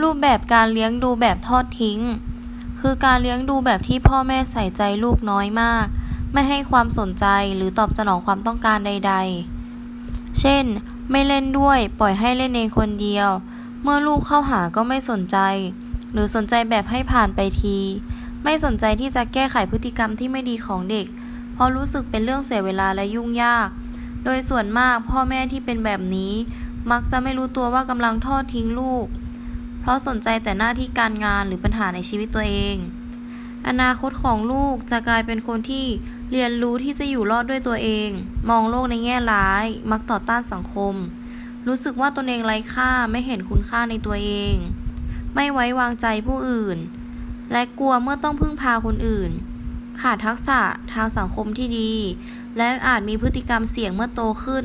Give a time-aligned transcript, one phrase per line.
[0.00, 2.00] รูปแบบการเลี้ยงดูแบบทอดทิ้ง
[2.80, 5.86] คือการเลี้ยงดูแบบที่พ่อแม่ใส่ใจลูกน้อยมาก
[6.32, 9.14] ไม่ให้ความสนใจหรือตอบสนองความต้องการใด
[9.76, 10.64] ๆ เช่น
[11.10, 13.28] ไม่เล่นด้วยปล่อยให้เล่นเองคนเดียว
[13.82, 15.38] เมื่อลูกเข้าหาก็ไม่สนใจ
[16.12, 17.78] หรือสนใจแบบให้ผ่านไปที
[18.44, 21.06] ไม่สนใจที่จะแก้ไขพฤติกรรมที่ไม่ดีของเด็ก
[21.52, 23.68] เพราะรู้สึกเป็นเรื่องเสียเวลาและยุ่งยาก
[24.24, 26.32] โดยส่วนมากพ่อแม่ที่เป็นแบบนี้
[26.90, 29.06] มักจะไม่รู้ตัวว่ากำลังทอดทิ้งลูก
[29.80, 32.76] เพราะสนใจแต่หน้าที่การงานหรือปัญหาในชีวิตตัวเอง
[33.68, 35.86] อนาคตของลูกจะกลายเป็นคนที่
[36.32, 38.08] เรียนรู้ที่จะอยู่รอดด้วยตัวเอง
[38.50, 40.94] มองโลกในแง่ร้าย มักต่อต้านสังคม
[41.66, 44.54] รู้สึกว่าตนเองไร้ค่าไม่เห็นคุณค่าในตัวเอง
[45.34, 46.78] ไม่ไว้วางใจผู้อื่น
[47.52, 49.30] และกลัวเมื่อต้องพึ่งพาคนอื่น
[50.00, 50.60] ขาดทักษะ
[50.92, 51.92] ทางสังคมที่ดี
[52.56, 54.64] และอาจมีพฤติกรรมเสี่ยงเมื่อโตขึ้น